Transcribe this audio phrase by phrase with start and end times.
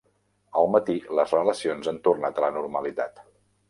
[0.61, 3.27] Al matí, les relacions han tornat a la normalitat.